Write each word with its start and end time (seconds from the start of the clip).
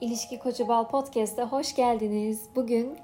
İlişki 0.00 0.38
Koçu 0.38 0.68
Bal 0.68 0.88
Podcast'a 0.88 1.52
hoş 1.52 1.74
geldiniz. 1.74 2.42
Bugün 2.56 2.98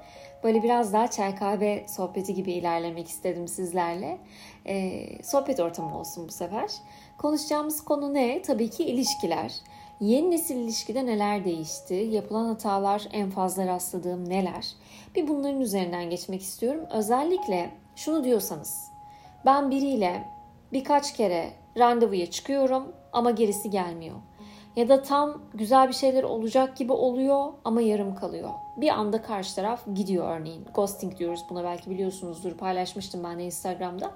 böyle 0.45 0.62
biraz 0.62 0.93
daha 0.93 1.11
çay 1.11 1.37
kahve 1.37 1.87
sohbeti 1.88 2.35
gibi 2.35 2.53
ilerlemek 2.53 3.09
istedim 3.09 3.48
sizlerle. 3.48 4.19
Ee, 4.67 5.07
sohbet 5.22 5.61
ortamı 5.61 5.99
olsun 5.99 6.29
bu 6.29 6.33
sefer. 6.33 6.71
Konuşacağımız 7.19 7.85
konu 7.85 8.15
ne? 8.15 8.43
Tabii 8.43 8.71
ki 8.71 8.85
ilişkiler. 8.85 9.53
Yeni 10.01 10.30
nesil 10.30 10.57
ilişkide 10.57 11.07
neler 11.07 11.45
değişti? 11.45 11.95
Yapılan 11.95 12.45
hatalar 12.45 13.08
en 13.12 13.30
fazla 13.30 13.66
rastladığım 13.66 14.29
neler? 14.29 14.66
Bir 15.14 15.29
bunların 15.29 15.61
üzerinden 15.61 16.11
geçmek 16.11 16.42
istiyorum. 16.42 16.86
Özellikle 16.90 17.70
şunu 17.96 18.24
diyorsanız 18.24 18.90
ben 19.46 19.70
biriyle 19.70 20.29
birkaç 20.72 21.16
kere 21.16 21.52
randevuya 21.79 22.30
çıkıyorum 22.30 22.92
ama 23.12 23.30
gerisi 23.30 23.70
gelmiyor 23.70 24.16
ya 24.77 24.88
da 24.88 25.02
tam 25.02 25.43
güzel 25.54 25.88
bir 25.88 25.93
şeyler 25.95 26.22
olacak 26.22 26.77
gibi 26.77 26.93
oluyor 26.93 27.52
ama 27.64 27.80
yarım 27.80 28.14
kalıyor. 28.14 28.50
Bir 28.77 28.89
anda 28.89 29.23
karşı 29.23 29.55
taraf 29.55 29.81
gidiyor 29.95 30.41
örneğin. 30.41 30.64
Ghosting 30.75 31.19
diyoruz 31.19 31.45
buna 31.51 31.64
belki 31.64 31.91
biliyorsunuzdur. 31.91 32.53
Paylaşmıştım 32.53 33.25
ben 33.25 33.39
de 33.39 33.45
Instagram'da. 33.45 34.11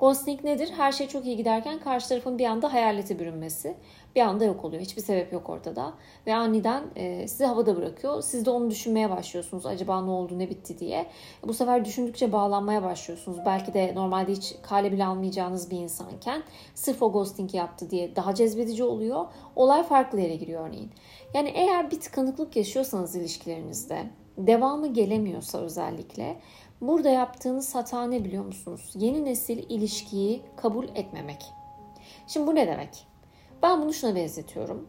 Ghosting 0.00 0.44
nedir? 0.44 0.70
Her 0.76 0.92
şey 0.92 1.08
çok 1.08 1.26
iyi 1.26 1.36
giderken 1.36 1.80
karşı 1.80 2.08
tarafın 2.08 2.38
bir 2.38 2.44
anda 2.44 2.72
hayalete 2.72 3.18
bürünmesi. 3.18 3.76
Bir 4.14 4.20
anda 4.20 4.44
yok 4.44 4.64
oluyor. 4.64 4.82
Hiçbir 4.82 5.02
sebep 5.02 5.32
yok 5.32 5.50
ortada. 5.50 5.92
Ve 6.26 6.34
aniden 6.34 6.82
e, 6.96 7.28
sizi 7.28 7.44
havada 7.44 7.76
bırakıyor. 7.76 8.22
Siz 8.22 8.46
de 8.46 8.50
onu 8.50 8.70
düşünmeye 8.70 9.10
başlıyorsunuz. 9.10 9.66
Acaba 9.66 10.02
ne 10.02 10.10
oldu 10.10 10.38
ne 10.38 10.50
bitti 10.50 10.78
diye. 10.78 11.06
Bu 11.46 11.54
sefer 11.54 11.84
düşündükçe 11.84 12.32
bağlanmaya 12.32 12.82
başlıyorsunuz. 12.82 13.38
Belki 13.46 13.74
de 13.74 13.92
normalde 13.94 14.32
hiç 14.32 14.54
kale 14.62 14.92
bile 14.92 15.04
almayacağınız 15.04 15.70
bir 15.70 15.78
insanken 15.78 16.42
sırf 16.74 17.02
o 17.02 17.12
ghosting 17.12 17.54
yaptı 17.54 17.90
diye 17.90 18.16
daha 18.16 18.34
cezbedici 18.34 18.84
oluyor. 18.84 19.26
Olay 19.56 19.82
farklı 19.82 20.20
yere 20.20 20.36
giriyor 20.36 20.68
örneğin. 20.68 20.90
Yani 21.34 21.48
eğer 21.48 21.90
bir 21.90 22.00
tıkanıklık 22.00 22.56
yaşıyorsanız 22.56 23.16
ilişkilerinizde 23.16 24.01
devamı 24.38 24.92
gelemiyorsa 24.92 25.58
özellikle 25.58 26.40
burada 26.80 27.10
yaptığınız 27.10 27.74
hata 27.74 28.06
ne 28.06 28.24
biliyor 28.24 28.44
musunuz? 28.44 28.92
Yeni 28.94 29.24
nesil 29.24 29.58
ilişkiyi 29.68 30.42
kabul 30.56 30.84
etmemek. 30.94 31.44
Şimdi 32.26 32.46
bu 32.46 32.54
ne 32.54 32.66
demek? 32.66 33.06
Ben 33.62 33.82
bunu 33.82 33.92
şuna 33.92 34.14
benzetiyorum. 34.14 34.88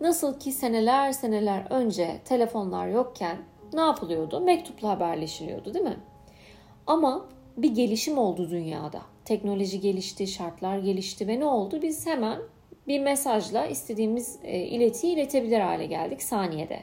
Nasıl 0.00 0.38
ki 0.38 0.52
seneler 0.52 1.12
seneler 1.12 1.66
önce 1.70 2.20
telefonlar 2.24 2.88
yokken 2.88 3.38
ne 3.72 3.80
yapılıyordu? 3.80 4.40
Mektupla 4.40 4.88
haberleşiliyordu 4.88 5.74
değil 5.74 5.84
mi? 5.84 5.96
Ama 6.86 7.28
bir 7.56 7.74
gelişim 7.74 8.18
oldu 8.18 8.50
dünyada. 8.50 9.00
Teknoloji 9.24 9.80
gelişti, 9.80 10.26
şartlar 10.26 10.78
gelişti 10.78 11.28
ve 11.28 11.40
ne 11.40 11.44
oldu? 11.44 11.82
Biz 11.82 12.06
hemen 12.06 12.38
bir 12.88 13.00
mesajla 13.00 13.66
istediğimiz 13.66 14.38
e, 14.42 14.58
iletiyi 14.58 15.14
iletebilir 15.14 15.60
hale 15.60 15.86
geldik 15.86 16.22
saniyede. 16.22 16.80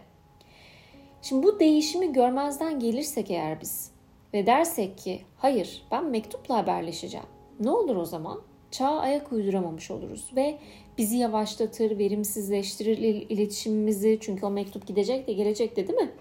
Şimdi 1.26 1.44
bu 1.48 1.60
değişimi 1.60 2.14
görmezden 2.14 2.80
gelirsek 2.80 3.32
eğer 3.32 3.62
biz 3.62 3.92
ve 4.34 4.46
dersek 4.46 4.98
ki 4.98 5.22
hayır 5.38 5.86
ben 5.92 6.06
mektupla 6.06 6.58
haberleşeceğim. 6.58 7.26
Ne 7.60 7.70
olur 7.70 7.96
o 7.96 8.06
zaman? 8.06 8.42
Çağa 8.72 9.00
ayak 9.00 9.32
uyduramamış 9.32 9.92
oluruz 9.92 10.32
ve 10.36 10.58
bizi 10.98 11.18
yavaşlatır, 11.18 11.98
verimsizleştirir 11.98 12.98
iletişimimizi. 13.30 14.18
Çünkü 14.22 14.46
o 14.46 14.50
mektup 14.50 14.88
gidecek 14.88 15.28
de 15.28 15.34
gelecek 15.34 15.76
de 15.76 15.88
değil 15.88 16.00
mi? 16.00 16.12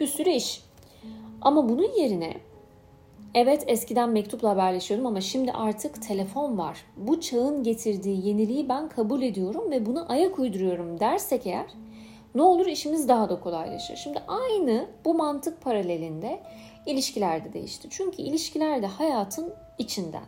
Bir 0.00 0.06
sürü 0.06 0.30
iş. 0.30 0.62
Ama 1.40 1.68
bunun 1.68 1.92
yerine 1.96 2.34
Evet 3.34 3.64
eskiden 3.66 4.10
mektupla 4.10 4.50
haberleşiyordum 4.50 5.06
ama 5.06 5.20
şimdi 5.20 5.52
artık 5.52 6.02
telefon 6.02 6.58
var. 6.58 6.78
Bu 6.96 7.20
çağın 7.20 7.62
getirdiği 7.62 8.26
yeniliği 8.28 8.68
ben 8.68 8.88
kabul 8.88 9.22
ediyorum 9.22 9.70
ve 9.70 9.86
buna 9.86 10.06
ayak 10.06 10.38
uyduruyorum 10.38 11.00
dersek 11.00 11.46
eğer 11.46 11.66
ne 12.38 12.42
olur 12.42 12.66
işimiz 12.66 13.08
daha 13.08 13.28
da 13.28 13.40
kolaylaşır. 13.40 13.96
Şimdi 13.96 14.22
aynı 14.28 14.86
bu 15.04 15.14
mantık 15.14 15.60
paralelinde 15.60 16.40
ilişkilerde 16.86 17.52
değişti. 17.52 17.88
Çünkü 17.90 18.22
ilişkiler 18.22 18.82
de 18.82 18.86
hayatın 18.86 19.54
içinden. 19.78 20.24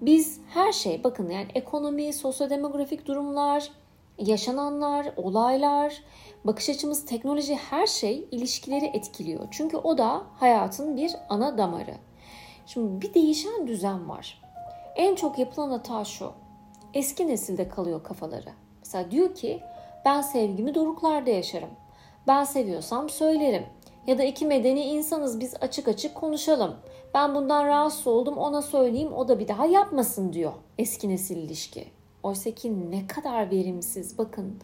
Biz 0.00 0.40
her 0.54 0.72
şey 0.72 1.04
bakın 1.04 1.30
yani 1.30 1.48
ekonomi, 1.54 2.12
sosyodemografik 2.12 3.06
durumlar, 3.06 3.70
yaşananlar, 4.18 5.12
olaylar, 5.16 6.02
bakış 6.44 6.68
açımız, 6.68 7.06
teknoloji 7.06 7.54
her 7.54 7.86
şey 7.86 8.28
ilişkileri 8.30 8.84
etkiliyor. 8.86 9.48
Çünkü 9.50 9.76
o 9.76 9.98
da 9.98 10.22
hayatın 10.36 10.96
bir 10.96 11.12
ana 11.28 11.58
damarı. 11.58 11.94
Şimdi 12.66 13.02
bir 13.02 13.14
değişen 13.14 13.66
düzen 13.66 14.08
var. 14.08 14.42
En 14.96 15.14
çok 15.14 15.38
yapılan 15.38 15.70
hata 15.70 16.04
şu. 16.04 16.32
Eski 16.94 17.28
nesilde 17.28 17.68
kalıyor 17.68 18.02
kafaları. 18.04 18.50
Mesela 18.80 19.10
diyor 19.10 19.34
ki 19.34 19.62
ben 20.04 20.20
sevgimi 20.20 20.74
doruklarda 20.74 21.30
yaşarım. 21.30 21.70
Ben 22.26 22.44
seviyorsam 22.44 23.08
söylerim. 23.08 23.66
Ya 24.06 24.18
da 24.18 24.24
iki 24.24 24.46
medeni 24.46 24.84
insanız 24.84 25.40
biz 25.40 25.54
açık 25.60 25.88
açık 25.88 26.14
konuşalım. 26.14 26.76
Ben 27.14 27.34
bundan 27.34 27.66
rahatsız 27.66 28.06
oldum 28.06 28.38
ona 28.38 28.62
söyleyeyim 28.62 29.12
o 29.12 29.28
da 29.28 29.38
bir 29.38 29.48
daha 29.48 29.66
yapmasın 29.66 30.32
diyor 30.32 30.52
eski 30.78 31.08
nesil 31.08 31.36
ilişki. 31.36 31.84
Oysa 32.22 32.50
ki 32.50 32.90
ne 32.90 33.06
kadar 33.06 33.50
verimsiz 33.50 34.18
bakın. 34.18 34.60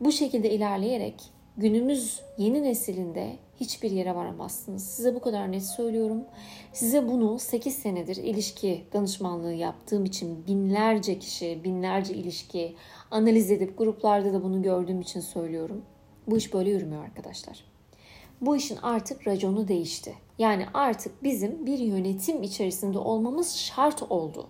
Bu 0.00 0.12
şekilde 0.12 0.50
ilerleyerek 0.50 1.14
günümüz 1.56 2.20
yeni 2.38 2.62
nesilinde 2.62 3.36
hiçbir 3.60 3.90
yere 3.90 4.14
varamazsınız. 4.14 4.84
Size 4.84 5.14
bu 5.14 5.20
kadar 5.20 5.52
net 5.52 5.66
söylüyorum. 5.66 6.24
Size 6.72 7.08
bunu 7.08 7.38
8 7.38 7.74
senedir 7.74 8.16
ilişki 8.16 8.84
danışmanlığı 8.92 9.52
yaptığım 9.52 10.04
için 10.04 10.46
binlerce 10.46 11.18
kişi, 11.18 11.60
binlerce 11.64 12.14
ilişki 12.14 12.76
analiz 13.10 13.50
edip 13.50 13.78
gruplarda 13.78 14.32
da 14.32 14.42
bunu 14.42 14.62
gördüğüm 14.62 15.00
için 15.00 15.20
söylüyorum. 15.20 15.82
Bu 16.26 16.36
iş 16.36 16.54
böyle 16.54 16.70
yürümüyor 16.70 17.04
arkadaşlar. 17.04 17.64
Bu 18.40 18.56
işin 18.56 18.76
artık 18.76 19.26
raconu 19.26 19.68
değişti. 19.68 20.14
Yani 20.38 20.66
artık 20.74 21.22
bizim 21.22 21.66
bir 21.66 21.78
yönetim 21.78 22.42
içerisinde 22.42 22.98
olmamız 22.98 23.56
şart 23.56 24.02
oldu. 24.02 24.46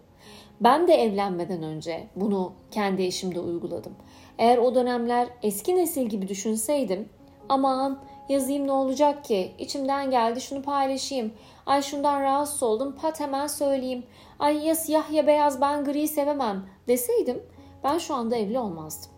Ben 0.61 0.89
de 0.89 0.95
evlenmeden 0.95 1.63
önce 1.63 2.07
bunu 2.17 2.53
kendi 2.71 3.03
eşimde 3.03 3.41
uyguladım. 3.41 3.93
Eğer 4.39 4.59
o 4.59 4.75
dönemler 4.75 5.29
eski 5.43 5.77
nesil 5.77 6.07
gibi 6.07 6.29
düşünseydim 6.29 7.09
aman 7.49 8.03
yazayım 8.31 8.67
ne 8.67 8.73
olacak 8.73 9.25
ki 9.25 9.53
içimden 9.59 10.11
geldi 10.11 10.41
şunu 10.41 10.63
paylaşayım 10.63 11.33
ay 11.67 11.83
şundan 11.83 12.23
rahatsız 12.23 12.63
oldum 12.63 12.97
pat 13.03 13.21
hemen 13.21 13.47
söyleyeyim 13.47 14.07
ay 14.39 14.67
ya 14.67 14.75
siyah 14.75 15.13
ya 15.13 15.27
beyaz 15.27 15.61
ben 15.61 15.85
gri 15.85 16.09
sevemem 16.09 16.67
deseydim 16.89 17.43
ben 17.85 17.99
şu 17.99 18.15
anda 18.15 18.37
evli 18.37 18.59
olmazdım. 18.59 19.11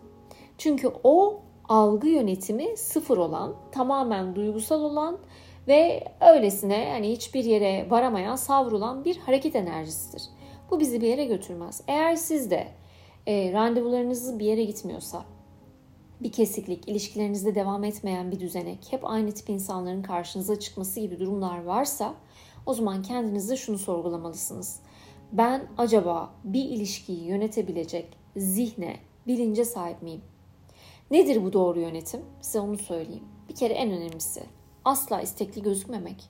Çünkü 0.57 0.91
o 1.03 1.41
algı 1.69 2.07
yönetimi 2.07 2.77
sıfır 2.77 3.17
olan, 3.17 3.55
tamamen 3.71 4.35
duygusal 4.35 4.81
olan 4.81 5.17
ve 5.67 6.03
öylesine 6.21 6.77
yani 6.77 7.11
hiçbir 7.11 7.43
yere 7.43 7.89
varamayan, 7.89 8.35
savrulan 8.35 9.05
bir 9.05 9.17
hareket 9.17 9.55
enerjisidir. 9.55 10.23
Bu 10.71 10.79
bizi 10.79 11.01
bir 11.01 11.07
yere 11.07 11.25
götürmez. 11.25 11.81
Eğer 11.87 12.15
siz 12.15 12.51
de 12.51 12.67
e, 13.27 13.53
randevularınız 13.53 14.39
bir 14.39 14.45
yere 14.45 14.63
gitmiyorsa, 14.63 15.25
bir 16.23 16.31
kesiklik, 16.31 16.87
ilişkilerinizde 16.87 17.55
devam 17.55 17.83
etmeyen 17.83 18.31
bir 18.31 18.39
düzenek, 18.39 18.87
hep 18.89 19.09
aynı 19.09 19.31
tip 19.31 19.49
insanların 19.49 20.01
karşınıza 20.01 20.59
çıkması 20.59 20.99
gibi 20.99 21.19
durumlar 21.19 21.63
varsa 21.63 22.13
o 22.65 22.73
zaman 22.73 23.01
kendinizde 23.01 23.57
şunu 23.57 23.77
sorgulamalısınız. 23.77 24.79
Ben 25.31 25.67
acaba 25.77 26.33
bir 26.43 26.65
ilişkiyi 26.65 27.23
yönetebilecek 27.23 28.17
zihne, 28.37 28.99
bilince 29.27 29.65
sahip 29.65 30.01
miyim? 30.01 30.21
Nedir 31.11 31.43
bu 31.43 31.53
doğru 31.53 31.79
yönetim? 31.79 32.21
Size 32.41 32.59
onu 32.59 32.77
söyleyeyim. 32.77 33.23
Bir 33.49 33.55
kere 33.55 33.73
en 33.73 33.91
önemlisi 33.91 34.43
asla 34.85 35.21
istekli 35.21 35.61
gözükmemek. 35.61 36.23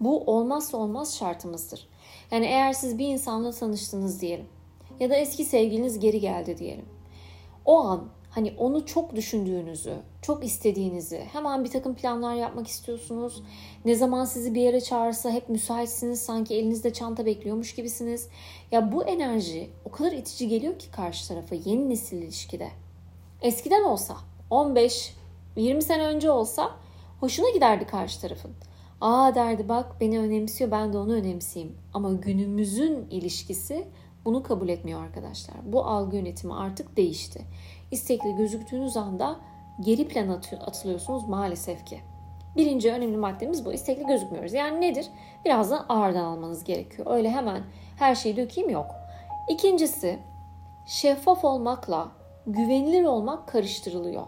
Bu 0.00 0.24
olmazsa 0.24 0.76
olmaz 0.76 1.18
şartımızdır. 1.18 1.88
Yani 2.30 2.46
eğer 2.46 2.72
siz 2.72 2.98
bir 2.98 3.08
insanla 3.08 3.52
tanıştınız 3.52 4.20
diyelim 4.20 4.46
ya 5.00 5.10
da 5.10 5.14
eski 5.16 5.44
sevgiliniz 5.44 5.98
geri 5.98 6.20
geldi 6.20 6.58
diyelim. 6.58 6.84
O 7.64 7.78
an 7.78 8.08
hani 8.36 8.54
onu 8.58 8.86
çok 8.86 9.16
düşündüğünüzü, 9.16 9.94
çok 10.22 10.44
istediğinizi, 10.44 11.18
hemen 11.32 11.64
bir 11.64 11.70
takım 11.70 11.94
planlar 11.94 12.34
yapmak 12.34 12.66
istiyorsunuz. 12.66 13.42
Ne 13.84 13.94
zaman 13.94 14.24
sizi 14.24 14.54
bir 14.54 14.60
yere 14.60 14.80
çağırsa 14.80 15.30
hep 15.30 15.48
müsaitsiniz, 15.48 16.22
sanki 16.22 16.54
elinizde 16.54 16.92
çanta 16.92 17.26
bekliyormuş 17.26 17.74
gibisiniz. 17.74 18.28
Ya 18.72 18.92
bu 18.92 19.04
enerji 19.04 19.70
o 19.84 19.90
kadar 19.90 20.12
itici 20.12 20.48
geliyor 20.48 20.78
ki 20.78 20.90
karşı 20.90 21.28
tarafa 21.28 21.54
yeni 21.54 21.90
nesil 21.90 22.22
ilişkide. 22.22 22.68
Eskiden 23.42 23.84
olsa 23.84 24.16
15 24.50 25.14
20 25.56 25.82
sene 25.82 26.06
önce 26.06 26.30
olsa 26.30 26.70
hoşuna 27.20 27.50
giderdi 27.50 27.86
karşı 27.86 28.20
tarafın. 28.20 28.52
Aa 29.00 29.34
derdi 29.34 29.68
bak 29.68 30.00
beni 30.00 30.18
önemsiyor 30.18 30.70
ben 30.70 30.92
de 30.92 30.98
onu 30.98 31.12
önemseyeyim. 31.14 31.76
Ama 31.94 32.12
günümüzün 32.12 33.06
ilişkisi 33.10 33.86
bunu 34.26 34.42
kabul 34.42 34.68
etmiyor 34.68 35.02
arkadaşlar. 35.02 35.56
Bu 35.64 35.84
algı 35.84 36.16
yönetimi 36.16 36.54
artık 36.54 36.96
değişti. 36.96 37.40
İstekli 37.90 38.36
gözüktüğünüz 38.36 38.96
anda 38.96 39.36
geri 39.80 40.08
plan 40.08 40.28
atılıyorsunuz 40.66 41.28
maalesef 41.28 41.86
ki. 41.86 42.00
Birinci 42.56 42.92
önemli 42.92 43.16
maddemiz 43.16 43.64
bu. 43.64 43.72
İstekli 43.72 44.06
gözükmüyoruz. 44.06 44.52
Yani 44.52 44.80
nedir? 44.80 45.06
Birazdan 45.44 45.86
ağırdan 45.88 46.24
almanız 46.24 46.64
gerekiyor. 46.64 47.06
Öyle 47.10 47.30
hemen 47.30 47.62
her 47.98 48.14
şeyi 48.14 48.36
dökeyim 48.36 48.70
yok. 48.70 48.86
İkincisi 49.50 50.18
şeffaf 50.86 51.44
olmakla 51.44 52.08
güvenilir 52.46 53.04
olmak 53.04 53.48
karıştırılıyor. 53.48 54.26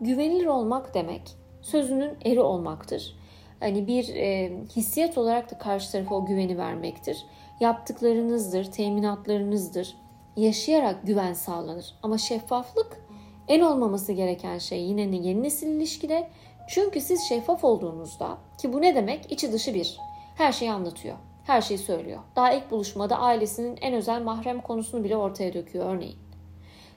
Güvenilir 0.00 0.46
olmak 0.46 0.94
demek 0.94 1.36
sözünün 1.62 2.18
eri 2.24 2.40
olmaktır. 2.40 3.16
Hani 3.60 3.86
bir 3.86 4.08
e, 4.08 4.52
hissiyat 4.76 5.18
olarak 5.18 5.50
da 5.50 5.58
karşı 5.58 5.92
tarafa 5.92 6.14
o 6.14 6.26
güveni 6.26 6.58
vermektir. 6.58 7.26
Yaptıklarınızdır, 7.60 8.64
teminatlarınızdır. 8.64 9.96
Yaşayarak 10.36 11.06
güven 11.06 11.32
sağlanır. 11.32 11.94
Ama 12.02 12.18
şeffaflık 12.18 13.00
en 13.48 13.60
olmaması 13.60 14.12
gereken 14.12 14.58
şey 14.58 14.82
yine 14.82 15.00
yeni 15.00 15.42
nesil 15.42 15.68
ilişkide. 15.68 16.30
Çünkü 16.68 17.00
siz 17.00 17.28
şeffaf 17.28 17.64
olduğunuzda 17.64 18.38
ki 18.58 18.72
bu 18.72 18.82
ne 18.82 18.94
demek? 18.94 19.32
İçi 19.32 19.52
dışı 19.52 19.74
bir. 19.74 19.98
Her 20.36 20.52
şeyi 20.52 20.72
anlatıyor. 20.72 21.16
Her 21.44 21.62
şeyi 21.62 21.78
söylüyor. 21.78 22.20
Daha 22.36 22.52
ilk 22.52 22.70
buluşmada 22.70 23.18
ailesinin 23.18 23.78
en 23.80 23.94
özel 23.94 24.22
mahrem 24.22 24.60
konusunu 24.60 25.04
bile 25.04 25.16
ortaya 25.16 25.54
döküyor 25.54 25.94
örneğin. 25.94 26.18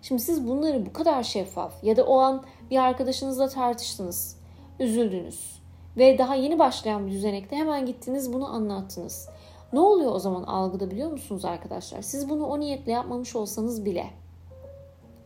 Şimdi 0.01 0.21
siz 0.21 0.47
bunları 0.47 0.85
bu 0.85 0.93
kadar 0.93 1.23
şeffaf 1.23 1.83
ya 1.83 1.97
da 1.97 2.03
o 2.03 2.19
an 2.19 2.43
bir 2.71 2.77
arkadaşınızla 2.77 3.49
tartıştınız, 3.49 4.39
üzüldünüz 4.79 5.61
ve 5.97 6.17
daha 6.17 6.35
yeni 6.35 6.59
başlayan 6.59 7.07
bir 7.07 7.11
düzenekte 7.11 7.55
hemen 7.55 7.85
gittiniz 7.85 8.33
bunu 8.33 8.53
anlattınız. 8.53 9.29
Ne 9.73 9.79
oluyor 9.79 10.11
o 10.15 10.19
zaman 10.19 10.43
algıda 10.43 10.91
biliyor 10.91 11.11
musunuz 11.11 11.45
arkadaşlar? 11.45 12.01
Siz 12.01 12.29
bunu 12.29 12.45
o 12.45 12.59
niyetle 12.59 12.91
yapmamış 12.91 13.35
olsanız 13.35 13.85
bile 13.85 14.09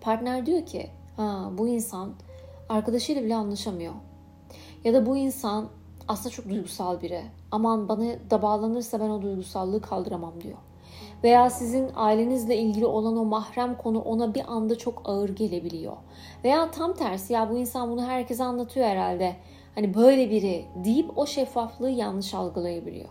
partner 0.01 0.45
diyor 0.45 0.65
ki 0.65 0.89
ha 1.17 1.49
bu 1.57 1.67
insan 1.67 2.13
arkadaşıyla 2.69 3.23
bile 3.23 3.35
anlaşamıyor. 3.35 3.93
Ya 4.83 4.93
da 4.93 5.05
bu 5.05 5.17
insan 5.17 5.67
aslında 6.07 6.29
çok 6.29 6.49
duygusal 6.49 7.01
biri. 7.01 7.21
Aman 7.51 7.89
bana 7.89 8.03
da 8.29 8.41
bağlanırsa 8.41 8.99
ben 8.99 9.09
o 9.09 9.21
duygusallığı 9.21 9.81
kaldıramam 9.81 10.41
diyor. 10.41 10.57
Veya 11.23 11.49
sizin 11.49 11.89
ailenizle 11.95 12.57
ilgili 12.57 12.85
olan 12.85 13.17
o 13.17 13.25
mahrem 13.25 13.77
konu 13.77 13.99
ona 13.99 14.35
bir 14.35 14.43
anda 14.47 14.77
çok 14.77 15.01
ağır 15.05 15.29
gelebiliyor. 15.29 15.93
Veya 16.43 16.71
tam 16.71 16.93
tersi 16.93 17.33
ya 17.33 17.49
bu 17.49 17.57
insan 17.57 17.91
bunu 17.91 18.05
herkese 18.05 18.43
anlatıyor 18.43 18.85
herhalde. 18.85 19.35
Hani 19.75 19.93
böyle 19.93 20.29
biri 20.29 20.65
deyip 20.85 21.17
o 21.17 21.25
şeffaflığı 21.25 21.89
yanlış 21.89 22.33
algılayabiliyor. 22.33 23.09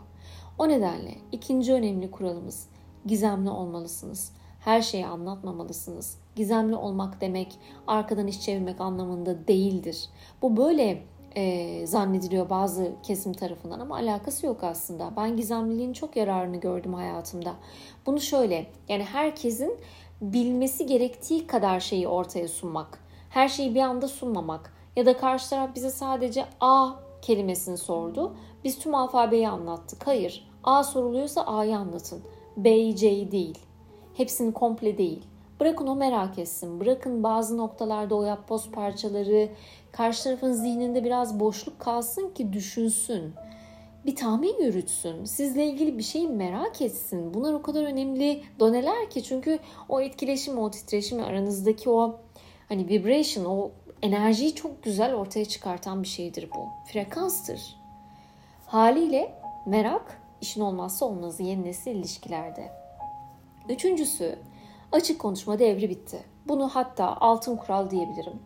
O 0.58 0.68
nedenle 0.68 1.14
ikinci 1.32 1.72
önemli 1.72 2.10
kuralımız 2.10 2.68
gizemli 3.06 3.50
olmalısınız. 3.50 4.32
Her 4.60 4.82
şeyi 4.82 5.06
anlatmamalısınız. 5.06 6.18
Gizemli 6.36 6.76
olmak 6.76 7.20
demek 7.20 7.58
arkadan 7.86 8.26
iş 8.26 8.40
çevirmek 8.40 8.80
anlamında 8.80 9.48
değildir. 9.48 10.08
Bu 10.42 10.56
böyle 10.56 11.02
e, 11.36 11.86
zannediliyor 11.86 12.50
bazı 12.50 12.92
kesim 13.02 13.32
tarafından 13.32 13.80
ama 13.80 13.96
alakası 13.96 14.46
yok 14.46 14.64
aslında. 14.64 15.12
Ben 15.16 15.36
gizemliliğin 15.36 15.92
çok 15.92 16.16
yararını 16.16 16.56
gördüm 16.56 16.94
hayatımda. 16.94 17.54
Bunu 18.06 18.20
şöyle 18.20 18.66
yani 18.88 19.04
herkesin 19.04 19.76
bilmesi 20.20 20.86
gerektiği 20.86 21.46
kadar 21.46 21.80
şeyi 21.80 22.08
ortaya 22.08 22.48
sunmak. 22.48 22.98
Her 23.30 23.48
şeyi 23.48 23.74
bir 23.74 23.80
anda 23.80 24.08
sunmamak. 24.08 24.74
Ya 24.96 25.06
da 25.06 25.16
karşı 25.16 25.50
taraf 25.50 25.74
bize 25.74 25.90
sadece 25.90 26.44
A 26.60 26.90
kelimesini 27.22 27.78
sordu. 27.78 28.36
Biz 28.64 28.78
tüm 28.78 28.94
alfabeyi 28.94 29.48
anlattık. 29.48 30.06
Hayır. 30.06 30.48
A 30.64 30.84
soruluyorsa 30.84 31.42
A'yı 31.42 31.76
anlatın. 31.76 32.22
B'yi 32.56 32.96
C'yi 32.96 33.32
değil. 33.32 33.58
Hepsini 34.14 34.52
komple 34.52 34.98
değil. 34.98 35.22
Bırakın 35.60 35.86
o 35.86 35.96
merak 35.96 36.38
etsin. 36.38 36.80
Bırakın 36.80 37.22
bazı 37.22 37.56
noktalarda 37.56 38.14
o 38.14 38.24
yapboz 38.24 38.70
parçaları 38.70 39.48
karşı 39.92 40.24
tarafın 40.24 40.52
zihninde 40.52 41.04
biraz 41.04 41.40
boşluk 41.40 41.80
kalsın 41.80 42.28
ki 42.28 42.52
düşünsün. 42.52 43.34
Bir 44.06 44.16
tahmin 44.16 44.62
yürütsün. 44.62 45.24
Sizle 45.24 45.66
ilgili 45.66 45.98
bir 45.98 46.02
şeyi 46.02 46.28
merak 46.28 46.82
etsin. 46.82 47.34
Bunlar 47.34 47.52
o 47.52 47.62
kadar 47.62 47.84
önemli 47.84 48.42
doneler 48.60 49.10
ki 49.10 49.22
çünkü 49.22 49.58
o 49.88 50.00
etkileşim, 50.00 50.58
o 50.58 50.70
titreşim 50.70 51.20
aranızdaki 51.20 51.90
o 51.90 52.20
hani 52.68 52.88
vibration, 52.88 53.44
o 53.44 53.70
enerjiyi 54.02 54.54
çok 54.54 54.82
güzel 54.82 55.14
ortaya 55.14 55.44
çıkartan 55.44 56.02
bir 56.02 56.08
şeydir 56.08 56.48
bu. 56.56 56.92
Frekanstır. 56.92 57.81
Haliyle 58.72 59.34
merak 59.66 60.22
işin 60.40 60.60
olmazsa 60.60 61.06
olmazı 61.06 61.42
yeni 61.42 61.64
nesil 61.64 61.90
ilişkilerde. 61.90 62.70
Üçüncüsü 63.68 64.38
açık 64.92 65.20
konuşma 65.20 65.58
devri 65.58 65.90
bitti. 65.90 66.22
Bunu 66.48 66.68
hatta 66.68 67.16
altın 67.20 67.56
kural 67.56 67.90
diyebilirim. 67.90 68.42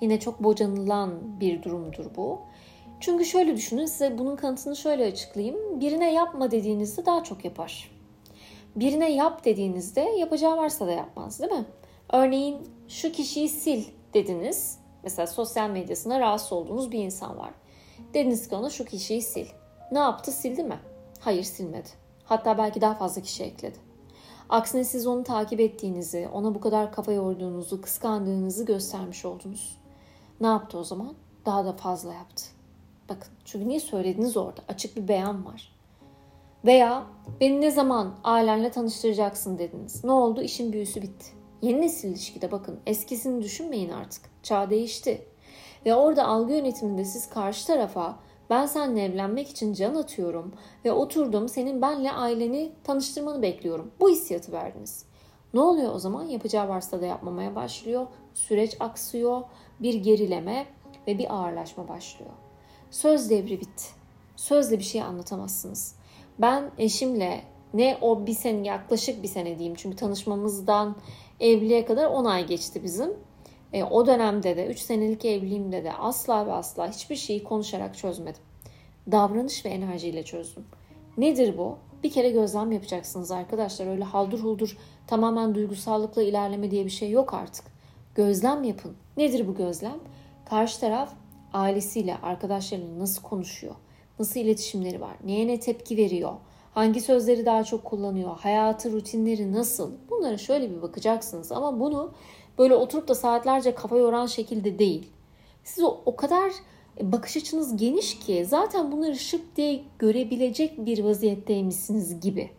Yine 0.00 0.20
çok 0.20 0.44
bocanılan 0.44 1.40
bir 1.40 1.62
durumdur 1.62 2.06
bu. 2.16 2.40
Çünkü 3.00 3.24
şöyle 3.24 3.56
düşünün 3.56 3.86
size 3.86 4.18
bunun 4.18 4.36
kanıtını 4.36 4.76
şöyle 4.76 5.04
açıklayayım. 5.04 5.80
Birine 5.80 6.12
yapma 6.12 6.50
dediğinizde 6.50 7.06
daha 7.06 7.24
çok 7.24 7.44
yapar. 7.44 7.90
Birine 8.76 9.12
yap 9.12 9.44
dediğinizde 9.44 10.00
yapacağı 10.00 10.56
varsa 10.56 10.86
da 10.86 10.92
yapmaz 10.92 11.40
değil 11.40 11.52
mi? 11.52 11.64
Örneğin 12.12 12.56
şu 12.88 13.12
kişiyi 13.12 13.48
sil 13.60 13.82
dediniz. 14.14 14.78
Mesela 15.02 15.26
sosyal 15.26 15.70
medyasına 15.70 16.20
rahatsız 16.20 16.52
olduğunuz 16.52 16.92
bir 16.92 16.98
insan 16.98 17.38
var. 17.38 17.50
Dediniz 18.14 18.48
ki 18.48 18.54
ona 18.54 18.70
şu 18.70 18.84
kişiyi 18.84 19.22
sil. 19.32 19.48
Ne 19.94 20.00
yaptı 20.00 20.32
sildi 20.32 20.62
mi? 20.64 20.78
Hayır 21.20 21.42
silmedi. 21.42 21.88
Hatta 22.24 22.58
belki 22.58 22.80
daha 22.80 22.94
fazla 22.94 23.22
kişi 23.22 23.44
ekledi. 23.44 23.78
Aksine 24.48 24.84
siz 24.84 25.06
onu 25.06 25.24
takip 25.24 25.60
ettiğinizi, 25.60 26.28
ona 26.32 26.54
bu 26.54 26.60
kadar 26.60 26.92
kafa 26.92 27.12
yorduğunuzu, 27.12 27.80
kıskandığınızı 27.80 28.64
göstermiş 28.64 29.24
oldunuz. 29.24 29.78
Ne 30.40 30.46
yaptı 30.46 30.78
o 30.78 30.84
zaman? 30.84 31.14
Daha 31.46 31.64
da 31.64 31.72
fazla 31.72 32.14
yaptı. 32.14 32.44
Bakın 33.08 33.28
çünkü 33.44 33.68
niye 33.68 33.80
söylediniz 33.80 34.36
orada? 34.36 34.60
Açık 34.68 34.96
bir 34.96 35.08
beyan 35.08 35.46
var. 35.46 35.72
Veya 36.64 37.04
beni 37.40 37.60
ne 37.60 37.70
zaman 37.70 38.14
ailenle 38.24 38.70
tanıştıracaksın 38.70 39.58
dediniz. 39.58 40.04
Ne 40.04 40.12
oldu? 40.12 40.42
İşin 40.42 40.72
büyüsü 40.72 41.02
bitti. 41.02 41.26
Yeni 41.62 41.80
nesil 41.80 42.08
ilişkide 42.08 42.52
bakın 42.52 42.80
eskisini 42.86 43.42
düşünmeyin 43.42 43.90
artık. 43.90 44.22
Çağ 44.42 44.70
değişti. 44.70 45.26
Ve 45.86 45.94
orada 45.94 46.26
algı 46.26 46.52
yönetiminde 46.52 47.04
siz 47.04 47.28
karşı 47.28 47.66
tarafa 47.66 48.23
ben 48.50 48.66
seninle 48.66 49.04
evlenmek 49.04 49.48
için 49.50 49.72
can 49.72 49.94
atıyorum 49.94 50.52
ve 50.84 50.92
oturdum 50.92 51.48
senin 51.48 51.82
benle 51.82 52.12
aileni 52.12 52.72
tanıştırmanı 52.84 53.42
bekliyorum. 53.42 53.90
Bu 54.00 54.10
hissiyatı 54.10 54.52
verdiniz. 54.52 55.04
Ne 55.54 55.60
oluyor 55.60 55.94
o 55.94 55.98
zaman? 55.98 56.24
Yapacağı 56.24 56.68
varsa 56.68 57.00
da 57.00 57.06
yapmamaya 57.06 57.54
başlıyor. 57.54 58.06
Süreç 58.34 58.76
aksıyor. 58.80 59.42
Bir 59.80 59.94
gerileme 59.94 60.66
ve 61.06 61.18
bir 61.18 61.34
ağırlaşma 61.34 61.88
başlıyor. 61.88 62.30
Söz 62.90 63.30
devri 63.30 63.60
bitti. 63.60 63.84
Sözle 64.36 64.78
bir 64.78 64.84
şey 64.84 65.02
anlatamazsınız. 65.02 65.96
Ben 66.38 66.70
eşimle 66.78 67.40
ne 67.74 67.98
o 68.00 68.26
bir 68.26 68.34
sene 68.34 68.66
yaklaşık 68.66 69.22
bir 69.22 69.28
sene 69.28 69.58
diyeyim 69.58 69.74
çünkü 69.74 69.96
tanışmamızdan 69.96 70.96
evliliğe 71.40 71.84
kadar 71.84 72.06
10 72.06 72.24
ay 72.24 72.46
geçti 72.46 72.82
bizim. 72.84 73.10
E, 73.74 73.84
o 73.84 74.06
dönemde 74.06 74.56
de 74.56 74.66
3 74.66 74.78
senelik 74.78 75.24
evliliğimde 75.24 75.84
de 75.84 75.92
asla 75.92 76.46
ve 76.46 76.52
asla 76.52 76.90
hiçbir 76.90 77.16
şeyi 77.16 77.44
konuşarak 77.44 77.96
çözmedim. 77.96 78.42
Davranış 79.10 79.64
ve 79.64 79.68
enerjiyle 79.68 80.22
çözdüm. 80.22 80.64
Nedir 81.18 81.58
bu? 81.58 81.78
Bir 82.02 82.10
kere 82.10 82.30
gözlem 82.30 82.72
yapacaksınız 82.72 83.30
arkadaşlar. 83.30 83.86
Öyle 83.86 84.04
haldur 84.04 84.40
huldur 84.40 84.78
tamamen 85.06 85.54
duygusallıkla 85.54 86.22
ilerleme 86.22 86.70
diye 86.70 86.84
bir 86.84 86.90
şey 86.90 87.10
yok 87.10 87.34
artık. 87.34 87.64
Gözlem 88.14 88.64
yapın. 88.64 88.96
Nedir 89.16 89.48
bu 89.48 89.54
gözlem? 89.54 89.98
Karşı 90.44 90.80
taraf 90.80 91.12
ailesiyle, 91.52 92.16
arkadaşlarıyla 92.22 92.98
nasıl 92.98 93.22
konuşuyor? 93.22 93.74
Nasıl 94.18 94.40
iletişimleri 94.40 95.00
var? 95.00 95.16
Neye 95.24 95.46
ne 95.46 95.60
tepki 95.60 95.96
veriyor? 95.96 96.32
Hangi 96.74 97.00
sözleri 97.00 97.46
daha 97.46 97.64
çok 97.64 97.84
kullanıyor? 97.84 98.36
Hayatı, 98.38 98.92
rutinleri 98.92 99.52
nasıl? 99.52 99.92
Bunlara 100.10 100.38
şöyle 100.38 100.70
bir 100.70 100.82
bakacaksınız 100.82 101.52
ama 101.52 101.80
bunu 101.80 102.12
böyle 102.58 102.74
oturup 102.74 103.08
da 103.08 103.14
saatlerce 103.14 103.74
kafa 103.74 103.96
yoran 103.96 104.26
şekilde 104.26 104.78
değil. 104.78 105.10
Siz 105.64 105.84
o, 105.84 106.00
o 106.06 106.16
kadar 106.16 106.52
bakış 107.00 107.36
açınız 107.36 107.76
geniş 107.76 108.18
ki 108.18 108.44
zaten 108.48 108.92
bunları 108.92 109.16
şıp 109.16 109.56
diye 109.56 109.80
görebilecek 109.98 110.86
bir 110.86 111.04
vaziyetteymişsiniz 111.04 112.20
gibi. 112.20 112.50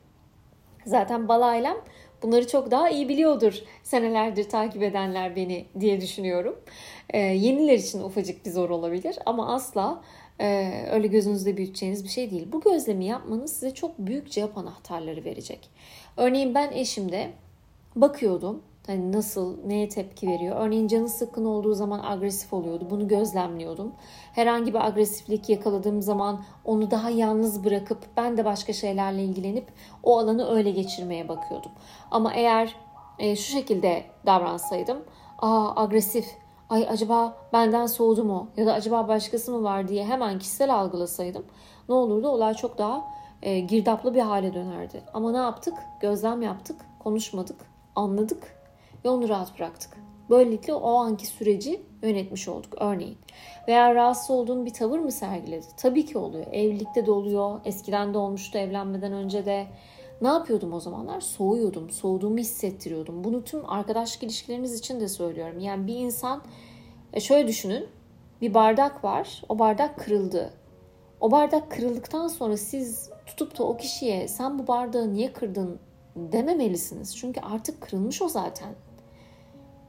Zaten 0.85 1.27
balaylem 1.27 1.77
bunları 2.23 2.47
çok 2.47 2.71
daha 2.71 2.89
iyi 2.89 3.09
biliyordur 3.09 3.53
senelerdir 3.83 4.49
takip 4.49 4.83
edenler 4.83 5.35
beni 5.35 5.65
diye 5.79 6.01
düşünüyorum. 6.01 6.59
Ee, 7.09 7.17
yeniler 7.19 7.77
için 7.77 8.03
ufacık 8.03 8.45
bir 8.45 8.51
zor 8.51 8.69
olabilir 8.69 9.15
ama 9.25 9.53
asla 9.55 10.03
e, 10.39 10.71
öyle 10.91 11.07
gözünüzde 11.07 11.57
büyüteceğiniz 11.57 12.03
bir 12.03 12.09
şey 12.09 12.31
değil. 12.31 12.47
Bu 12.51 12.61
gözlemi 12.61 13.05
yapmanız 13.05 13.53
size 13.53 13.73
çok 13.73 13.99
büyük 13.99 14.31
cevap 14.31 14.57
anahtarları 14.57 15.25
verecek. 15.25 15.69
Örneğin 16.17 16.55
ben 16.55 16.71
eşimde 16.71 17.31
bakıyordum 17.95 18.63
Hani 18.87 19.11
nasıl, 19.11 19.57
neye 19.65 19.89
tepki 19.89 20.27
veriyor? 20.27 20.55
Örneğin 20.59 20.87
canı 20.87 21.09
sıkkın 21.09 21.45
olduğu 21.45 21.73
zaman 21.73 22.01
agresif 22.03 22.53
oluyordu. 22.53 22.87
Bunu 22.89 23.07
gözlemliyordum. 23.07 23.91
Herhangi 24.33 24.73
bir 24.73 24.87
agresiflik 24.87 25.49
yakaladığım 25.49 26.01
zaman 26.01 26.43
onu 26.65 26.91
daha 26.91 27.09
yalnız 27.09 27.63
bırakıp 27.63 27.97
ben 28.17 28.37
de 28.37 28.45
başka 28.45 28.73
şeylerle 28.73 29.23
ilgilenip 29.23 29.67
o 30.03 30.19
alanı 30.19 30.55
öyle 30.55 30.71
geçirmeye 30.71 31.27
bakıyordum. 31.27 31.71
Ama 32.11 32.33
eğer 32.33 32.75
e, 33.19 33.35
şu 33.35 33.51
şekilde 33.51 34.03
davransaydım, 34.25 34.97
aa 35.39 35.83
agresif, 35.83 36.25
ay 36.69 36.87
acaba 36.89 37.37
benden 37.53 37.85
soğudu 37.85 38.23
mu 38.23 38.47
ya 38.57 38.65
da 38.65 38.73
acaba 38.73 39.07
başkası 39.07 39.51
mı 39.51 39.63
var 39.63 39.87
diye 39.87 40.05
hemen 40.05 40.39
kişisel 40.39 40.75
algılasaydım 40.75 41.45
ne 41.89 41.95
olurdu? 41.95 42.27
Olay 42.27 42.53
çok 42.53 42.77
daha 42.77 43.03
e, 43.41 43.59
girdaplı 43.59 44.13
bir 44.13 44.21
hale 44.21 44.53
dönerdi. 44.53 45.03
Ama 45.13 45.31
ne 45.31 45.37
yaptık? 45.37 45.73
Gözlem 46.01 46.41
yaptık, 46.41 46.81
konuşmadık, 46.99 47.57
anladık 47.95 48.54
ve 49.05 49.09
onu 49.09 49.29
rahat 49.29 49.59
bıraktık. 49.59 49.97
Böylelikle 50.29 50.73
o 50.73 50.93
anki 50.95 51.27
süreci 51.27 51.81
yönetmiş 52.03 52.47
olduk 52.47 52.73
örneğin. 52.77 53.17
Veya 53.67 53.95
rahatsız 53.95 54.29
olduğun 54.29 54.65
bir 54.65 54.73
tavır 54.73 54.99
mı 54.99 55.11
sergiledi? 55.11 55.65
Tabii 55.77 56.05
ki 56.05 56.17
oluyor. 56.17 56.45
Evlilikte 56.51 57.05
de 57.05 57.11
oluyor. 57.11 57.59
Eskiden 57.65 58.13
de 58.13 58.17
olmuştu 58.17 58.57
evlenmeden 58.57 59.13
önce 59.13 59.45
de. 59.45 59.67
Ne 60.21 60.27
yapıyordum 60.27 60.73
o 60.73 60.79
zamanlar? 60.79 61.21
Soğuyordum. 61.21 61.89
Soğuduğumu 61.89 62.37
hissettiriyordum. 62.37 63.23
Bunu 63.23 63.43
tüm 63.43 63.69
arkadaşlık 63.69 64.23
ilişkileriniz 64.23 64.79
için 64.79 64.99
de 64.99 65.07
söylüyorum. 65.07 65.59
Yani 65.59 65.87
bir 65.87 65.95
insan 65.95 66.41
e, 67.13 67.19
şöyle 67.19 67.47
düşünün. 67.47 67.87
Bir 68.41 68.53
bardak 68.53 69.03
var. 69.03 69.43
O 69.49 69.59
bardak 69.59 69.99
kırıldı. 69.99 70.53
O 71.21 71.31
bardak 71.31 71.71
kırıldıktan 71.71 72.27
sonra 72.27 72.57
siz 72.57 73.09
tutup 73.25 73.57
da 73.57 73.63
o 73.63 73.77
kişiye 73.77 74.27
sen 74.27 74.59
bu 74.59 74.67
bardağı 74.67 75.13
niye 75.13 75.33
kırdın 75.33 75.79
dememelisiniz. 76.15 77.17
Çünkü 77.17 77.39
artık 77.39 77.81
kırılmış 77.81 78.21
o 78.21 78.29
zaten. 78.29 78.75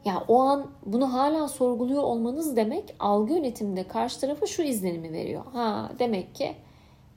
Ya 0.06 0.24
o 0.28 0.40
an 0.40 0.66
bunu 0.86 1.12
hala 1.12 1.48
sorguluyor 1.48 2.02
olmanız 2.02 2.56
demek 2.56 2.94
algı 2.98 3.32
yönetiminde 3.32 3.88
karşı 3.88 4.20
tarafa 4.20 4.46
şu 4.46 4.62
izlenimi 4.62 5.12
veriyor. 5.12 5.44
Ha 5.52 5.90
demek 5.98 6.34
ki 6.34 6.54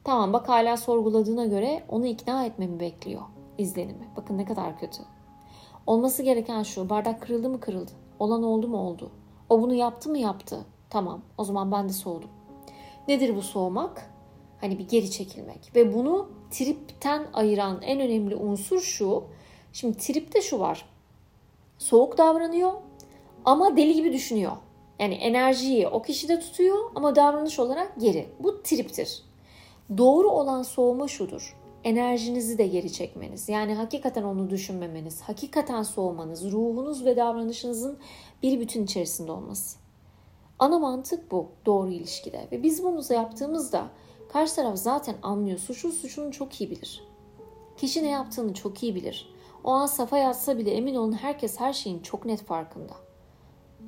tamam 0.03 0.33
bak 0.33 0.49
hala 0.49 0.77
sorguladığına 0.77 1.45
göre 1.45 1.83
onu 1.89 2.05
ikna 2.05 2.45
etmemi 2.45 2.79
bekliyor 2.79 3.21
izlenimi. 3.57 4.07
Bakın 4.17 4.37
ne 4.37 4.45
kadar 4.45 4.79
kötü. 4.79 5.01
Olması 5.87 6.23
gereken 6.23 6.63
şu 6.63 6.89
bardak 6.89 7.21
kırıldı 7.21 7.49
mı 7.49 7.59
kırıldı. 7.59 7.91
Olan 8.19 8.43
oldu 8.43 8.67
mu 8.67 8.77
oldu. 8.77 9.11
O 9.49 9.61
bunu 9.61 9.73
yaptı 9.73 10.09
mı 10.09 10.17
yaptı. 10.17 10.65
Tamam 10.89 11.21
o 11.37 11.43
zaman 11.43 11.71
ben 11.71 11.89
de 11.89 11.93
soğudum. 11.93 12.29
Nedir 13.07 13.35
bu 13.35 13.41
soğumak? 13.41 14.11
Hani 14.61 14.79
bir 14.79 14.87
geri 14.87 15.11
çekilmek. 15.11 15.71
Ve 15.75 15.93
bunu 15.93 16.29
tripten 16.51 17.27
ayıran 17.33 17.81
en 17.81 17.99
önemli 17.99 18.35
unsur 18.35 18.81
şu. 18.81 19.23
Şimdi 19.73 19.97
tripte 19.97 20.41
şu 20.41 20.59
var. 20.59 20.85
Soğuk 21.79 22.17
davranıyor 22.17 22.71
ama 23.45 23.77
deli 23.77 23.93
gibi 23.93 24.13
düşünüyor. 24.13 24.51
Yani 24.99 25.13
enerjiyi 25.13 25.87
o 25.87 26.01
kişide 26.01 26.39
tutuyor 26.39 26.77
ama 26.95 27.15
davranış 27.15 27.59
olarak 27.59 27.99
geri. 27.99 28.29
Bu 28.39 28.63
triptir. 28.63 29.23
Doğru 29.97 30.29
olan 30.29 30.63
soğuma 30.63 31.07
şudur. 31.07 31.57
Enerjinizi 31.83 32.57
de 32.57 32.67
geri 32.67 32.93
çekmeniz. 32.93 33.49
Yani 33.49 33.73
hakikaten 33.73 34.23
onu 34.23 34.49
düşünmemeniz, 34.49 35.21
hakikaten 35.21 35.83
soğumanız, 35.83 36.51
ruhunuz 36.51 37.05
ve 37.05 37.17
davranışınızın 37.17 37.97
bir 38.43 38.59
bütün 38.59 38.83
içerisinde 38.83 39.31
olması. 39.31 39.77
Ana 40.59 40.79
mantık 40.79 41.31
bu 41.31 41.47
doğru 41.65 41.91
ilişkide. 41.91 42.47
Ve 42.51 42.63
biz 42.63 42.83
bunu 42.83 43.13
yaptığımızda 43.13 43.87
karşı 44.33 44.55
taraf 44.55 44.77
zaten 44.77 45.15
anlıyor. 45.23 45.59
Suçlu 45.59 45.91
suçunu 45.91 46.31
çok 46.31 46.61
iyi 46.61 46.71
bilir. 46.71 47.03
Kişi 47.77 48.03
ne 48.03 48.09
yaptığını 48.09 48.53
çok 48.53 48.83
iyi 48.83 48.95
bilir. 48.95 49.38
O 49.63 49.71
an 49.71 49.85
safa 49.85 50.17
yatsa 50.17 50.57
bile 50.57 50.71
emin 50.71 50.95
olun 50.95 51.11
herkes 51.11 51.59
her 51.59 51.73
şeyin 51.73 51.99
çok 51.99 52.25
net 52.25 52.43
farkında. 52.43 52.93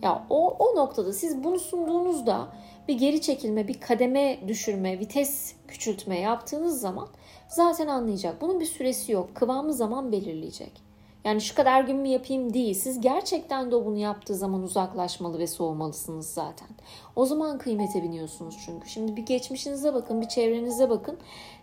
Ya 0.01 0.25
o, 0.29 0.49
o 0.49 0.75
noktada 0.75 1.13
siz 1.13 1.43
bunu 1.43 1.59
sunduğunuzda 1.59 2.47
bir 2.87 2.93
geri 2.93 3.21
çekilme, 3.21 3.67
bir 3.67 3.79
kademe 3.79 4.39
düşürme, 4.47 4.99
vites 4.99 5.55
küçültme 5.67 6.19
yaptığınız 6.19 6.81
zaman 6.81 7.07
zaten 7.47 7.87
anlayacak. 7.87 8.41
Bunun 8.41 8.59
bir 8.59 8.65
süresi 8.65 9.11
yok. 9.11 9.35
Kıvamı 9.35 9.73
zaman 9.73 10.11
belirleyecek. 10.11 10.91
Yani 11.23 11.41
şu 11.41 11.55
kadar 11.55 11.81
gün 11.81 11.97
mü 11.97 12.07
yapayım 12.07 12.53
değil. 12.53 12.73
Siz 12.73 13.01
gerçekten 13.01 13.71
de 13.71 13.85
bunu 13.85 13.97
yaptığı 13.97 14.35
zaman 14.35 14.63
uzaklaşmalı 14.63 15.39
ve 15.39 15.47
soğumalısınız 15.47 16.27
zaten. 16.27 16.67
O 17.15 17.25
zaman 17.25 17.57
kıymete 17.57 18.03
biniyorsunuz 18.03 18.57
çünkü. 18.65 18.89
Şimdi 18.89 19.15
bir 19.15 19.25
geçmişinize 19.25 19.93
bakın, 19.93 20.21
bir 20.21 20.27
çevrenize 20.27 20.89
bakın. 20.89 21.17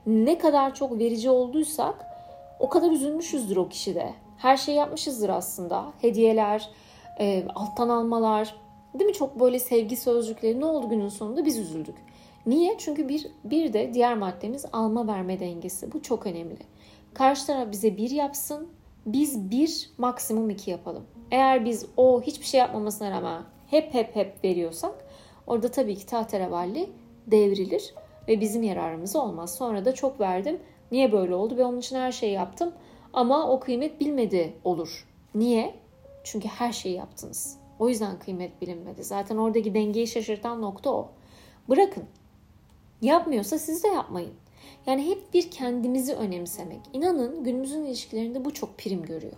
Ne 0.06 0.38
kadar 0.38 0.74
çok 0.74 0.98
verici 0.98 1.30
olduysak 1.30 2.07
o 2.60 2.68
kadar 2.68 2.90
üzülmüşüzdür 2.90 3.56
o 3.56 3.68
kişide. 3.68 4.14
Her 4.38 4.56
şey 4.56 4.74
yapmışızdır 4.74 5.28
aslında. 5.28 5.92
Hediyeler, 6.00 6.70
e, 7.20 7.44
alttan 7.54 7.88
almalar, 7.88 8.54
değil 8.94 9.10
mi? 9.10 9.14
Çok 9.14 9.40
böyle 9.40 9.58
sevgi 9.58 9.96
sözcükleri 9.96 10.60
ne 10.60 10.64
oldu 10.64 10.88
günün 10.88 11.08
sonunda 11.08 11.44
biz 11.44 11.58
üzüldük. 11.58 11.94
Niye? 12.46 12.74
Çünkü 12.78 13.08
bir, 13.08 13.26
bir 13.44 13.72
de 13.72 13.94
diğer 13.94 14.16
maddemiz 14.16 14.66
alma 14.72 15.06
verme 15.06 15.40
dengesi. 15.40 15.92
Bu 15.92 16.02
çok 16.02 16.26
önemli. 16.26 16.58
Karşı 17.14 17.46
taraf 17.46 17.72
bize 17.72 17.96
bir 17.96 18.10
yapsın, 18.10 18.68
biz 19.06 19.50
bir 19.50 19.90
maksimum 19.98 20.50
iki 20.50 20.70
yapalım. 20.70 21.04
Eğer 21.30 21.64
biz 21.64 21.86
o 21.96 22.22
hiçbir 22.22 22.46
şey 22.46 22.60
yapmamasına 22.60 23.10
rağmen 23.10 23.42
hep 23.70 23.94
hep 23.94 24.16
hep 24.16 24.44
veriyorsak 24.44 24.94
orada 25.46 25.70
tabii 25.70 25.96
ki 25.96 26.06
tahterevalli 26.06 26.90
devrilir 27.26 27.94
ve 28.28 28.40
bizim 28.40 28.62
yararımıza 28.62 29.18
olmaz. 29.18 29.54
Sonra 29.54 29.84
da 29.84 29.94
çok 29.94 30.20
verdim. 30.20 30.60
Niye 30.92 31.12
böyle 31.12 31.34
oldu? 31.34 31.54
Ben 31.58 31.64
onun 31.64 31.78
için 31.78 31.96
her 31.96 32.12
şeyi 32.12 32.32
yaptım 32.32 32.72
ama 33.12 33.50
o 33.50 33.60
kıymet 33.60 34.00
bilmedi 34.00 34.54
olur. 34.64 35.06
Niye? 35.34 35.74
Çünkü 36.24 36.48
her 36.48 36.72
şeyi 36.72 36.94
yaptınız. 36.94 37.58
O 37.78 37.88
yüzden 37.88 38.18
kıymet 38.18 38.62
bilinmedi. 38.62 39.04
Zaten 39.04 39.36
oradaki 39.36 39.74
dengeyi 39.74 40.06
şaşırtan 40.06 40.62
nokta 40.62 40.90
o. 40.90 41.08
Bırakın. 41.68 42.04
Yapmıyorsa 43.02 43.58
siz 43.58 43.84
de 43.84 43.88
yapmayın. 43.88 44.34
Yani 44.86 45.06
hep 45.06 45.34
bir 45.34 45.50
kendimizi 45.50 46.14
önemsemek. 46.14 46.80
İnanın 46.92 47.44
günümüzün 47.44 47.84
ilişkilerinde 47.84 48.44
bu 48.44 48.54
çok 48.54 48.78
prim 48.78 49.02
görüyor. 49.02 49.36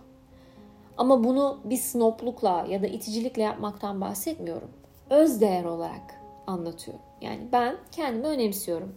Ama 0.97 1.23
bunu 1.23 1.59
bir 1.63 1.77
snoplukla 1.77 2.65
ya 2.69 2.83
da 2.83 2.87
iticilikle 2.87 3.41
yapmaktan 3.41 4.01
bahsetmiyorum. 4.01 4.69
Öz 5.09 5.41
değer 5.41 5.63
olarak 5.63 6.21
anlatıyorum. 6.47 7.01
Yani 7.21 7.47
ben 7.51 7.75
kendimi 7.91 8.27
önemsiyorum. 8.27 8.95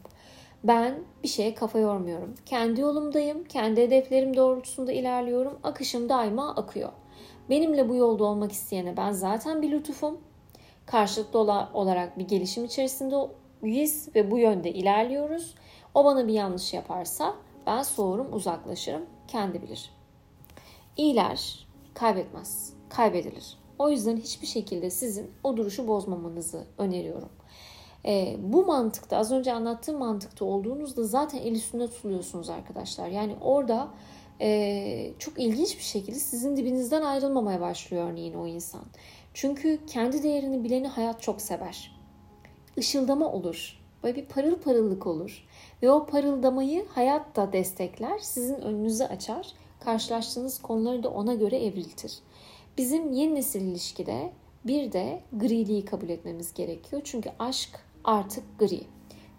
Ben 0.65 0.99
bir 1.23 1.29
şeye 1.29 1.55
kafa 1.55 1.79
yormuyorum. 1.79 2.35
Kendi 2.47 2.81
yolumdayım, 2.81 3.45
kendi 3.45 3.83
hedeflerim 3.83 4.37
doğrultusunda 4.37 4.93
ilerliyorum. 4.93 5.59
Akışım 5.63 6.09
daima 6.09 6.55
akıyor. 6.55 6.93
Benimle 7.51 7.89
bu 7.89 7.95
yolda 7.95 8.25
olmak 8.25 8.53
isteyene 8.53 8.97
ben 8.97 9.13
zaten 9.13 9.63
bir 9.63 9.71
lütufum. 9.71 10.21
Karşılıklı 10.87 11.39
olarak 11.75 12.19
bir 12.19 12.29
gelişim 12.29 12.65
içerisindeyiz 12.65 14.09
ve 14.15 14.31
bu 14.31 14.39
yönde 14.39 14.73
ilerliyoruz. 14.73 15.55
O 15.95 16.05
bana 16.05 16.29
bir 16.29 16.33
yanlış 16.33 16.75
yaparsa 16.75 17.35
ben 17.67 17.83
soğurum, 17.83 18.33
uzaklaşırım. 18.33 19.07
Kendi 19.29 19.63
bilir. 19.63 19.91
İyiler 20.97 21.67
kaybetmez, 21.95 22.73
kaybedilir. 22.89 23.59
O 23.79 23.91
yüzden 23.91 24.17
hiçbir 24.17 24.47
şekilde 24.47 24.91
sizin 24.91 25.31
o 25.45 25.57
duruşu 25.57 25.89
bozmamanızı 25.89 26.67
öneriyorum. 26.79 27.29
E, 28.07 28.37
bu 28.39 28.67
mantıkta 28.67 29.17
az 29.17 29.33
önce 29.33 29.53
anlattığım 29.53 29.99
mantıkta 29.99 30.45
olduğunuzda 30.45 31.05
zaten 31.05 31.39
el 31.39 31.53
üstünde 31.53 31.87
tutuluyorsunuz 31.87 32.51
arkadaşlar. 32.51 33.09
Yani 33.09 33.37
orada 33.41 33.89
e, 34.41 35.11
çok 35.19 35.41
ilginç 35.41 35.79
bir 35.79 35.83
şekilde 35.83 36.19
sizin 36.19 36.57
dibinizden 36.57 37.03
ayrılmamaya 37.03 37.61
başlıyor 37.61 38.11
örneğin 38.11 38.35
o 38.35 38.47
insan. 38.47 38.83
Çünkü 39.35 39.79
kendi 39.87 40.23
değerini 40.23 40.65
bileni 40.65 40.89
hayat 40.89 41.23
çok 41.23 41.41
sever. 41.41 41.97
Işıldama 42.77 43.33
olur. 43.33 43.81
Böyle 44.03 44.17
bir 44.17 44.25
parıl 44.25 44.55
parıllık 44.55 45.07
olur. 45.07 45.47
Ve 45.83 45.91
o 45.91 46.07
parıldamayı 46.07 46.87
hayat 46.89 47.37
da 47.37 47.53
destekler. 47.53 48.19
Sizin 48.19 48.61
önünüzü 48.61 49.05
açar. 49.05 49.47
Karşılaştığınız 49.81 50.63
konuları 50.63 51.03
da 51.03 51.09
ona 51.09 51.35
göre 51.35 51.65
evriltir. 51.65 52.19
Bizim 52.79 53.13
yeni 53.13 53.35
nesil 53.35 53.61
ilişkide 53.61 54.33
bir 54.65 54.93
de 54.93 55.21
griliği 55.33 55.85
kabul 55.85 56.09
etmemiz 56.09 56.55
gerekiyor. 56.55 57.03
Çünkü 57.05 57.31
aşk 57.39 57.84
artık 58.05 58.59
gri. 58.59 58.81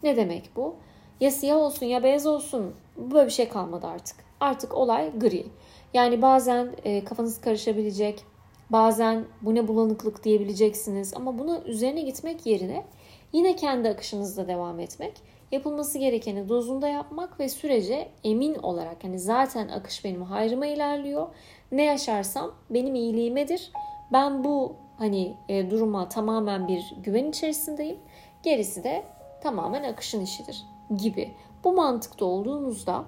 Ne 0.03 0.17
demek 0.17 0.49
bu? 0.55 0.75
Ya 1.19 1.31
siyah 1.31 1.57
olsun 1.57 1.85
ya 1.85 2.03
beyaz 2.03 2.25
olsun 2.25 2.75
böyle 2.97 3.25
bir 3.25 3.31
şey 3.31 3.49
kalmadı 3.49 3.87
artık. 3.87 4.15
Artık 4.39 4.73
olay 4.73 5.19
gri. 5.19 5.45
Yani 5.93 6.21
bazen 6.21 6.69
e, 6.83 7.03
kafanız 7.03 7.41
karışabilecek, 7.41 8.23
bazen 8.69 9.25
bu 9.41 9.55
ne 9.55 9.67
bulanıklık 9.67 10.23
diyebileceksiniz 10.23 11.13
ama 11.13 11.39
buna 11.39 11.61
üzerine 11.61 12.01
gitmek 12.01 12.45
yerine 12.45 12.85
yine 13.33 13.55
kendi 13.55 13.89
akışınızda 13.89 14.47
devam 14.47 14.79
etmek, 14.79 15.13
yapılması 15.51 15.99
gerekeni 15.99 16.49
dozunda 16.49 16.87
yapmak 16.87 17.39
ve 17.39 17.49
sürece 17.49 18.09
emin 18.23 18.55
olarak 18.55 19.03
hani 19.03 19.19
zaten 19.19 19.67
akış 19.67 20.05
benim 20.05 20.23
hayrıma 20.23 20.65
ilerliyor. 20.65 21.27
Ne 21.71 21.83
yaşarsam 21.83 22.51
benim 22.69 22.95
iyiliğimedir. 22.95 23.71
Ben 24.13 24.43
bu 24.43 24.75
hani 24.97 25.33
e, 25.49 25.69
duruma 25.69 26.09
tamamen 26.09 26.67
bir 26.67 26.95
güven 27.03 27.25
içerisindeyim. 27.25 27.97
Gerisi 28.45 28.83
de 28.83 29.03
tamamen 29.41 29.83
akışın 29.83 30.21
işidir 30.21 30.65
gibi. 30.97 31.31
Bu 31.63 31.73
mantıkta 31.73 32.25
olduğunuzda 32.25 33.05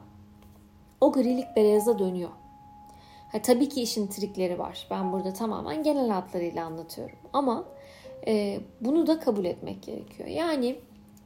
o 1.02 1.12
grilik 1.12 1.56
beyaza 1.56 2.00
dönüyor. 2.00 2.30
Ha, 3.32 3.42
tabii 3.42 3.70
ki 3.70 3.82
işin 3.82 4.08
trikleri 4.08 4.60
var. 4.60 4.88
Ben 4.92 5.14
burada 5.14 5.34
tamamen 5.34 5.84
genel 5.84 6.10
hatlarıyla 6.10 6.66
anlatıyorum. 6.66 7.18
Ama 7.34 7.64
e, 8.28 8.60
bunu 8.82 9.08
da 9.08 9.20
kabul 9.20 9.46
etmek 9.46 9.84
gerekiyor. 9.84 10.30
Yani 10.30 10.80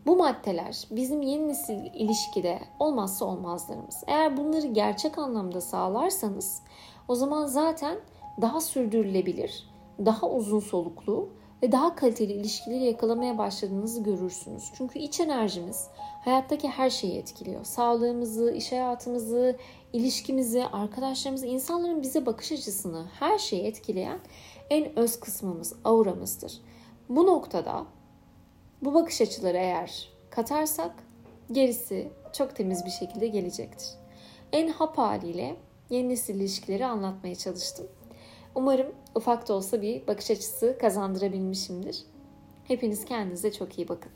bu 0.05 0.15
maddeler 0.15 0.87
bizim 0.91 1.21
yeni 1.21 1.47
nesil 1.47 1.79
ilişkide 1.93 2.59
olmazsa 2.79 3.25
olmazlarımız. 3.25 4.03
Eğer 4.07 4.37
bunları 4.37 4.67
gerçek 4.67 5.17
anlamda 5.17 5.61
sağlarsanız 5.61 6.61
o 7.07 7.15
zaman 7.15 7.45
zaten 7.45 7.97
daha 8.41 8.61
sürdürülebilir, 8.61 9.69
daha 10.05 10.29
uzun 10.29 10.59
soluklu 10.59 11.29
ve 11.63 11.71
daha 11.71 11.95
kaliteli 11.95 12.33
ilişkileri 12.33 12.83
yakalamaya 12.83 13.37
başladığınızı 13.37 14.03
görürsünüz. 14.03 14.71
Çünkü 14.73 14.99
iç 14.99 15.19
enerjimiz 15.19 15.87
hayattaki 16.23 16.67
her 16.67 16.89
şeyi 16.89 17.17
etkiliyor. 17.17 17.65
Sağlığımızı, 17.65 18.51
iş 18.51 18.71
hayatımızı, 18.71 19.57
ilişkimizi, 19.93 20.65
arkadaşlarımızı, 20.65 21.45
insanların 21.45 22.01
bize 22.01 22.25
bakış 22.25 22.51
açısını, 22.51 23.05
her 23.19 23.37
şeyi 23.37 23.63
etkileyen 23.63 24.19
en 24.69 24.99
öz 24.99 25.19
kısmımız, 25.19 25.73
auramızdır. 25.83 26.61
Bu 27.09 27.25
noktada 27.25 27.85
bu 28.81 28.93
bakış 28.93 29.21
açıları 29.21 29.57
eğer 29.57 30.09
katarsak 30.29 30.91
gerisi 31.51 32.11
çok 32.33 32.55
temiz 32.55 32.85
bir 32.85 32.91
şekilde 32.91 33.27
gelecektir. 33.27 33.87
En 34.51 34.67
hap 34.67 34.97
haliyle 34.97 35.55
yeni 35.89 36.09
nesil 36.09 36.35
ilişkileri 36.35 36.85
anlatmaya 36.85 37.35
çalıştım. 37.35 37.87
Umarım 38.55 38.87
ufak 39.15 39.49
da 39.49 39.53
olsa 39.53 39.81
bir 39.81 40.07
bakış 40.07 40.31
açısı 40.31 40.77
kazandırabilmişimdir. 40.81 42.03
Hepiniz 42.63 43.05
kendinize 43.05 43.51
çok 43.51 43.77
iyi 43.77 43.87
bakın. 43.87 44.11